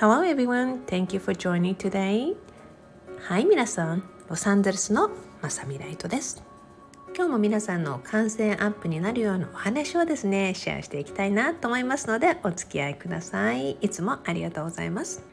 [0.00, 2.36] Hello everyone, thank you for joining today.
[3.18, 5.10] はい、皆さん、ロサンゼルスの
[5.42, 6.40] まさみライトです。
[7.16, 13.72] 今日も皆さんの感染アップになるようなお話をですね、シェアしていきたいなと思いますので、お付き合いください。
[13.72, 15.24] いつもありがとうございます。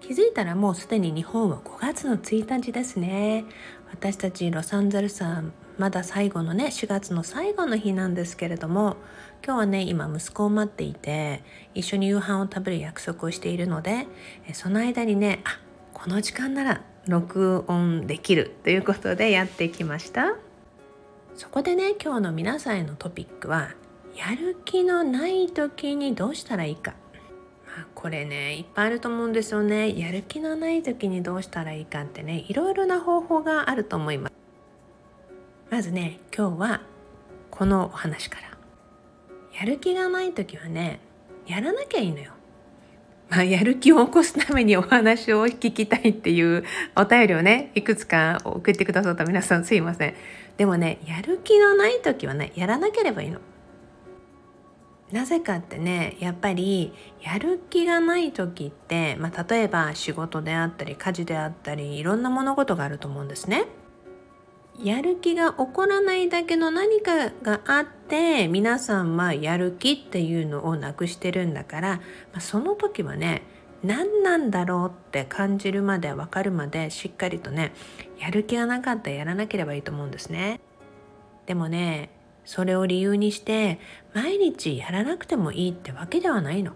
[0.00, 3.44] 気づいたらもうすでに日本は5月の1日ですね。
[3.88, 5.44] 私たちロサンゼルスは
[5.78, 8.96] まだ最後のね4月の最後の日なんですけれども
[9.44, 11.42] 今日はね今息子を待っていて
[11.74, 14.06] 一緒に夕飯を食べる約束をしているので
[14.52, 15.60] その間にねあ
[15.94, 20.36] この時間なら録音できるということでやってきました。
[21.34, 23.70] そこでね今日の皆さんへのトピックは
[24.14, 26.94] やる気のない時にどうしたらいいか。
[27.94, 29.96] これねいっぱいあると思うんですよね。
[29.98, 34.37] やる気のない時にどうしたらいいかってねいろいろな方法があると思います。
[35.70, 36.80] まずね今日は
[37.50, 38.48] このお話から。
[39.58, 41.00] やる気がない時はね
[41.46, 42.32] やらなきゃいいのよ。
[43.28, 46.64] まあ、やる気を起こすためにお話を聞きたいっていう
[46.96, 50.14] お便りをねいくつか送ってくださった皆さんすいません。
[50.56, 53.40] でもねやる気のない時はねやらなければいいの。
[55.12, 63.66] なぜかってねやっぱりやる気がない時って、まあ、例えば仕事であったり家事であったりいろんな物事があると思うんですね。
[64.82, 72.00] やる気が起こらないだけの何かがあって皆さんはやる気っていうのをなくしてるんだから、
[72.38, 73.42] その時はね
[73.82, 77.72] 何なんだろうって感じるまで分かるまでしっかりとね
[78.18, 80.60] やる気がなかったらやらなければいいと思うんですね。
[81.46, 82.10] でもね
[82.44, 83.80] それを理由にして
[84.14, 86.72] 毎日やらなくてもいいってわけではないの。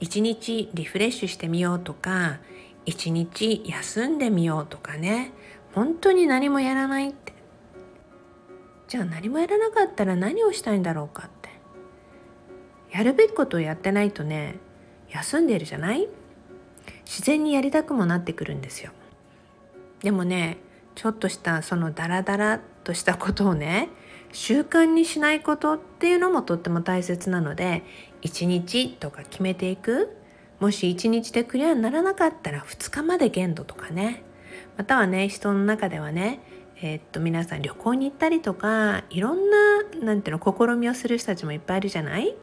[0.00, 2.38] 一日リフレッシュしてみようとか
[2.86, 5.32] 一日休んでみようとかね
[5.74, 7.32] 本当に何もやらないって。
[8.88, 11.50] じゃあ何もやらなかったら何をしたいんだろうかって。
[12.90, 14.56] やるべきことをやってないとね
[15.10, 16.08] 休んでるじゃない？
[17.04, 18.90] 自然にやりたくもなってくるんですよ。
[20.02, 20.58] でもね
[20.96, 23.88] ちょっとしたそのダラダラとしたことをね
[24.32, 27.84] 習慣にしないことっていうのもとっても大切なので
[28.22, 30.16] 1日とか決めていく？
[30.58, 34.24] もし1日でクリアにならなかったら2日まで限度とかね。
[34.76, 36.40] またはね人の中ではね
[36.82, 42.34] えー、っと皆さん旅行に行ったりとかいろんななんていうの試みをする人たちもいっぱいいるじゃない？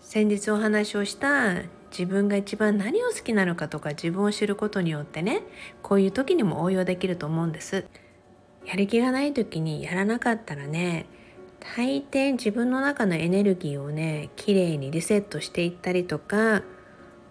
[0.00, 5.42] 先日お話をした自分が一番何を好きなのかとか自分を知ることによってね
[5.82, 7.86] こういう時にも応用できると思うんです。
[8.64, 11.06] やる気がない時にやらなかったらね
[11.76, 16.62] 大抵自分の中のエネルギーをねきれいにリセットしていったりとか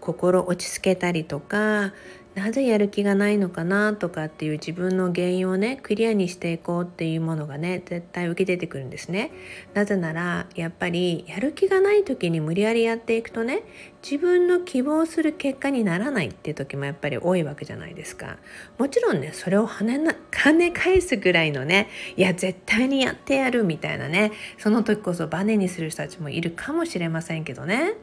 [0.00, 1.92] 心落ち着けたりとか
[2.34, 9.30] なぜやる気がないのかなとかっていう自分の原因をねクリアにしていこうっていうものがね絶対浮き出てくるんですね。
[9.72, 13.62] なぜならやっぱりやる気がない時に無理やりやっていくとね
[14.02, 18.38] 自分の希望する結果にならないっていう時もやっぱり多いわけじゃないですか。
[18.78, 27.94] もちろんねそれを跳ねな跳ね返すぐらいのねいや絶対にやってやるみたいなねその時こそバネにする人たちもいるかもしれませんけどね。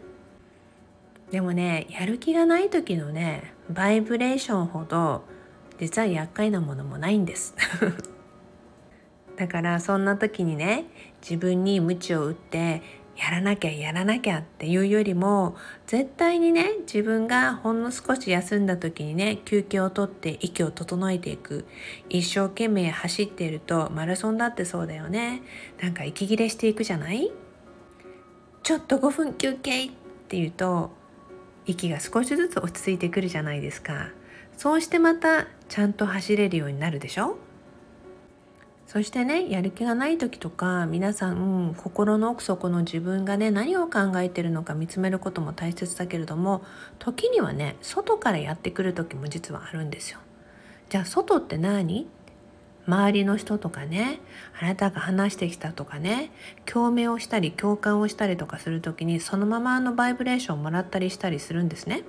[1.32, 5.24] でもねやる気がない時のねバイブレーションほど
[5.80, 7.56] 実は厄介なものもないんです。
[9.38, 10.86] だからそんな時にね
[11.22, 12.84] 自分に鞭を打って
[13.18, 15.56] やらなきゃやらなきゃっていうよりも
[15.88, 21.66] 絶対にね自分がほんの少し休んだ時にね休憩をとって息を整えていく。
[22.10, 25.42] 一生懸命走っているとマラソンだってそうだよね。
[25.82, 27.32] なんか息切れしていくじゃない？
[28.64, 29.90] ちょっと5分休憩っ
[30.28, 30.92] ていうと
[31.66, 34.10] 息が少しずつ落ち着いてくるじゃないですか。
[34.58, 37.38] そうしてまたちゃんと走れるようになるでしょ？
[38.88, 46.62] そしてねやる気がない時とか皆さん、うん、心の奥底の自分がね何を考えてるのか見つめることも大切だけれども
[47.00, 50.20] 時にはね外からやってくる時も実はあるんですよ。
[50.90, 52.08] じゃあ外って何？
[52.88, 54.20] 周りの人とかね
[54.60, 56.32] あなたが話してきたとかね
[56.66, 62.04] 共鳴をしたり共感をしたりとかする時にそのままのバイブレーションをもらったりしたりするんですね。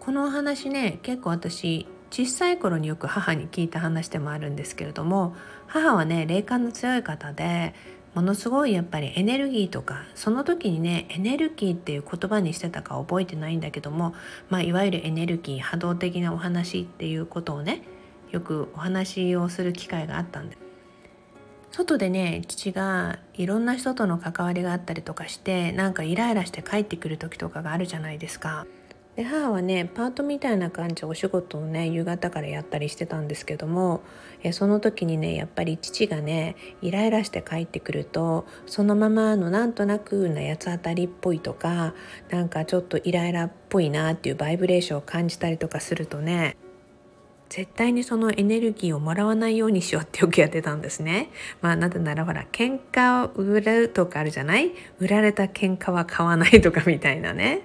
[0.00, 5.34] このお話ね結構私小さい頃によく母に聞いた話でもあるんですけれども
[5.66, 7.74] 母はね霊感の強い方で
[8.14, 14.14] ものすごいやっぱりエネルギーとかその時にねエネルギーっていう言葉にしてたか覚えてないんだけども、
[14.48, 17.82] まあ、いわゆるエネルギー波動的なお話っていうことをね
[18.30, 20.56] よくお話をする機会があったんで。
[21.70, 28.66] 外でね父がいろんな人との関わりがあったりとかしてなんかイライラして帰ってくる時とかがあるじゃないですか。
[29.16, 34.02] で母はねパートみたいな感じお仕事をね夕方からやったりしてたんですけども
[34.42, 41.94] えその時にねやっぱり父がねイライラして帰ってくるとそのままのなんとなくな八つ当たりっぽいとか
[42.28, 46.56] なんかちょっとイライラっぽいなっていうバイブレーションを感じたりとかするとね
[47.48, 51.30] 絶対にそのエネルギーをもらわないようにしようってよくやってたんですね。
[51.62, 54.72] まあなぜならほら喧嘩を売るとかあるじゃない？
[54.98, 57.62] 売られた喧嘩は買わないとかみたいなね。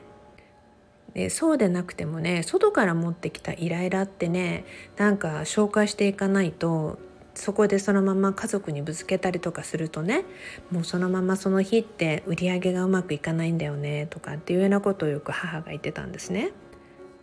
[1.13, 4.63] でそうでなくてもね外から持ってきたイライラってね
[4.97, 6.99] なんか消化していかないと
[7.33, 10.23] そこでそのまま家族にぶつけたりとかするとね
[10.69, 16.51] もうそのままその日って売り上げがうまくいかないんだよねとかっていうようなことをよく母が言ってたんですね。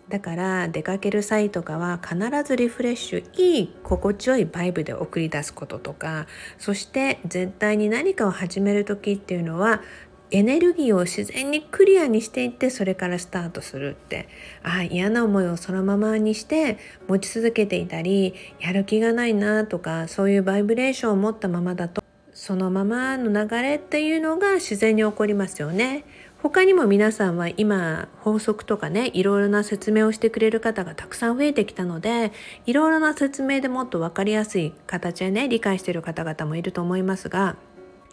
[0.08, 6.26] だから出かける際とかは必ずリフレッシュいい心地よいバイブで送り出すこととか
[6.58, 9.82] そして絶対に何かを始める時っていうのは
[10.30, 14.28] エネルギーを自然にクリアにしていってそれからスタートするって
[14.62, 22.02] ああ嫌な思いをそのままにして持ち続けていたりやる気がないなとかそういうバイブレーションを持ったままだと
[22.34, 26.04] そのままの流れっていうのが自然に起こりますよね。
[26.42, 32.32] 他にも皆さんは今法則とかねいろいろな説明をしてくれる方がたくさん増えてきたので
[32.64, 37.56] いろいろな説明でもっと分かりやすい形でね理解している方々もいると思いますが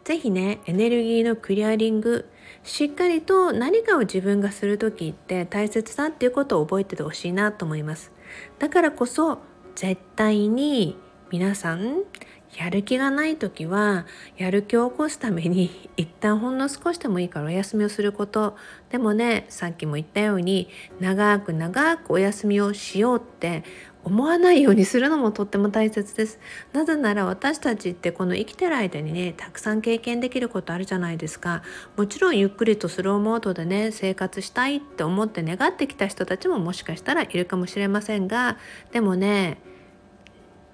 [0.04, 2.28] 是非ねエネルギーのクリアリング
[2.64, 8.12] しっかりと何かを自分がする時って大切だっていうことを覚えててほしいなと思います。
[8.60, 9.40] だからこそ
[9.76, 10.98] 絶対に
[11.32, 12.04] 皆さん
[12.58, 14.06] やる気がない時は
[14.38, 18.56] やる気を起こすために 一旦ほんの少しでもいいからお休みをすること。
[18.90, 20.70] でもねさっきも言ったように
[21.00, 23.64] 長く長くお休みをしようって
[24.06, 26.40] 思わないようにするのも とっても大切です。
[26.72, 31.62] なぜなら私たちってこの生きてる間にねたくさん経験できることあるじゃないですか。
[31.98, 38.58] もちろんゆっくりとスローモードでね生活したいって思って願ってきた人たちももしかしたらいるかもしれませんが
[38.94, 39.58] でもね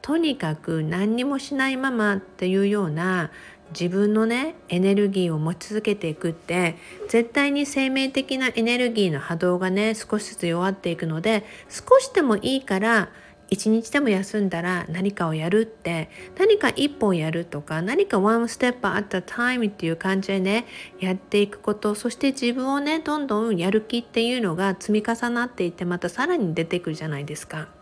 [0.01, 3.31] とにかく何にもしないままっていうような
[3.71, 6.75] 自分のねエネルギーを持ち続けていくって
[7.09, 13.09] 絶対に生命的なエネルギーの波動がね少しずつ弱っていくので少しでもいいから
[13.49, 16.09] 一日でも休んだら何かをやるって
[16.39, 20.65] 何か一本やるとか何かワンステップ at a time っていう感じでね
[20.99, 27.80] やっていくことそして自分をねどんどんやる気っていうのが積み重なっていってまたさらに出てくるじゃないですか。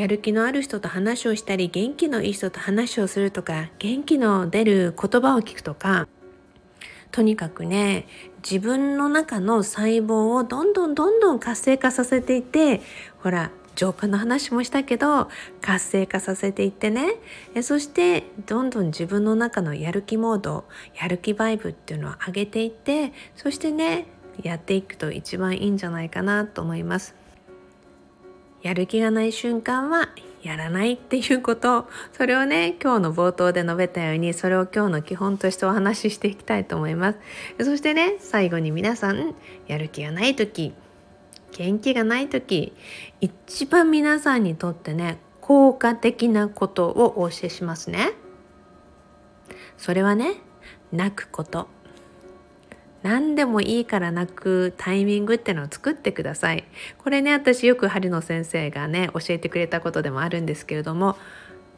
[0.00, 6.08] やる気のある人と話をしたり元気のいい人と話をするとか元気の出る言葉を聞くとか
[7.12, 8.06] とにかくね
[8.42, 12.80] 自分の中の細胞をどんどんどんどん活性化させていって
[13.18, 15.28] ほら浄化の話もしたけど
[15.60, 17.16] 活性化させていってね
[17.54, 20.64] えそしてどんどん自分の中のやる気モード
[20.98, 24.06] やる気バイブっていうのを上げていってそしてね
[24.42, 27.19] やっていくと一番いいんじゃないかなと思います。
[28.62, 30.08] やる気がない瞬間は
[30.42, 31.88] やらないっていうこと。
[32.12, 37.18] それをね今日の冒頭で述べたようにそれを今日の基本としてお話ししていきたいと思います。
[37.64, 39.34] そしてね最後に皆さん
[39.66, 40.72] やる気がない時
[41.52, 42.72] 元気がない時
[43.20, 48.12] 一番皆さんにとってね効果的なことをお教えしますね。
[49.76, 50.34] それはね
[50.92, 51.68] 泣くこと。
[53.02, 56.64] 何でもいいから泣くタイミングってのを作ってください。
[56.98, 61.16] これね私よく針野先生がね教えてくれたことでもあるんですけれども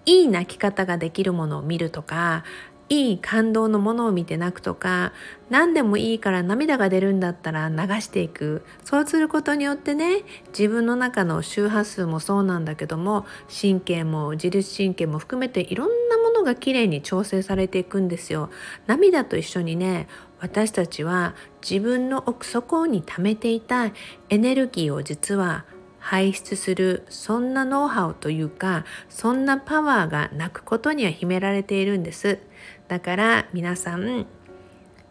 [0.04, 2.44] いい泣き方ができるものを見るとか
[2.88, 5.14] いい感動のものを見て泣くとか
[5.49, 18.50] 何でもいいから涙が出るんだったら流していくそうすることによってね自分の中の周波数もそうなんだけども神経も自律神経も含めていろんなものがきれいに調整されていくんですよ
[18.87, 20.06] 涙と一緒にね
[20.42, 23.92] 私たちは自分の奥底に溜めていた
[24.28, 25.64] エネルギーを実は
[26.00, 32.40] 排出するそんなノウハウというかそんなパワーが泣くことには秘められているんです。
[32.88, 34.26] だから皆さん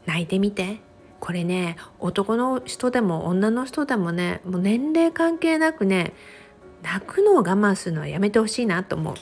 [0.05, 0.79] 泣いてみて。
[1.21, 6.13] これね男の人でも女の人でもねもう年齢関係なくね
[6.81, 9.13] 泣くのを我慢するのはやめてほしいなと思う。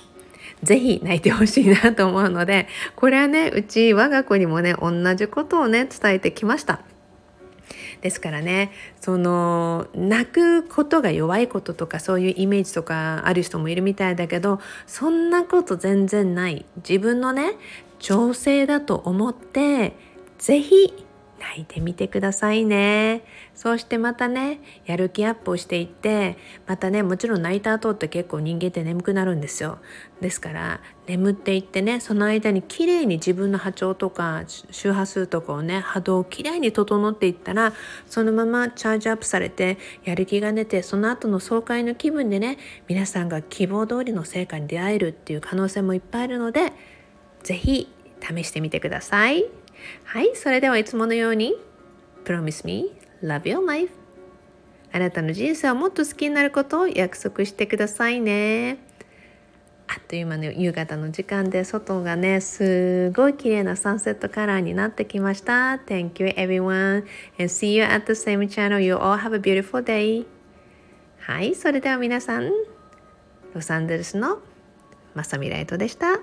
[0.63, 6.81] ぜひ泣いてほしいなと思うのでこれはねうち我が子にもね同じことをね伝えてきました。
[8.01, 17.53] ですからねその泣くことが弱いこととかそういうイメージとかある人もいるみたいだけどそんなこと全然ない自分のね
[17.99, 19.95] 調整だと思って
[20.37, 20.93] 是非
[21.39, 23.23] 泣いてみてくださいね
[23.55, 29.79] そうしてまたねやる気アップをしていってまたねもちろん泣いた後って結構人間って眠くなるんですよ
[30.21, 37.73] ですから眠っていってねその間にきれいに自分の波長とか周波数とかをね波動をきれいに整っていったら
[38.05, 46.73] そのままチャージアップされてやる気が出てその後の爽快の気分でね皆さんが希望通りの成果に出会えるっていう可能性もいっぱいあるので
[47.43, 47.89] 是非
[48.21, 49.58] 試してみてください。
[50.03, 51.55] はい、それではいつものように
[52.25, 52.91] Promise me,
[53.23, 53.91] love your life
[54.91, 58.79] あなたの人生をもっと好きになることを約束してくださいね。
[59.87, 65.79] あっという間の夕方の時間で外がねすごい綺麗なサンセットカラーになってきました。
[65.87, 67.05] Thank you everyone
[67.39, 68.79] and see you at the same channel.
[68.79, 70.25] You all have a beautiful day.
[71.19, 72.51] はい、それでは皆さん
[73.53, 74.39] ロサンゼルスの
[75.15, 76.19] まさみライトでした。